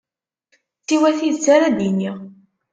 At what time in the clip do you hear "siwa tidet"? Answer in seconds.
0.85-1.45